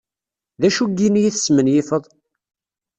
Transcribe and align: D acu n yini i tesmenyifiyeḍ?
D 0.59 0.63
acu 0.67 0.85
n 0.89 0.97
yini 1.01 1.19
i 1.27 1.33
tesmenyifiyeḍ? 1.35 2.05